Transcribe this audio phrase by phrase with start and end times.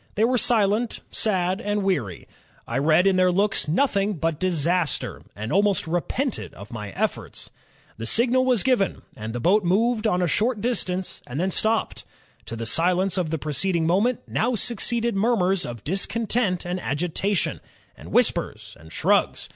[0.15, 2.27] They were silent, sad, and weary.
[2.67, 7.51] I read in their looks nothing but disaster, and almost repented of my efforts.
[7.97, 12.03] The signal was given, and the boat moved on a short distance and then stopped....
[12.47, 17.61] To the silence of the preceding moment, now succeeded murmurs of discontent and agitation,
[17.95, 19.49] and whispers, and shrugs.